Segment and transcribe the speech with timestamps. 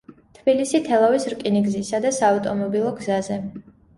[0.35, 3.41] თბილისი–თელავის რკინიგზისა და საავტომობილო გზაზე.